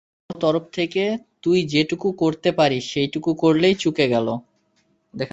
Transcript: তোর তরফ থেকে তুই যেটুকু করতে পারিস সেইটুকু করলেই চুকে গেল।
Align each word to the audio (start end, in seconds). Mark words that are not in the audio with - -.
তোর 0.29 0.35
তরফ 0.41 0.63
থেকে 0.71 1.03
তুই 1.43 1.57
যেটুকু 1.63 2.07
করতে 2.11 2.49
পারিস 2.51 2.83
সেইটুকু 2.93 3.29
করলেই 3.33 3.75
চুকে 3.75 4.05
গেল। 4.07 4.27